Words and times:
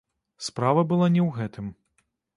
Справа 0.45 0.81
была 0.93 1.09
не 1.17 1.21
ў 1.27 1.29
гэтым. 1.37 1.65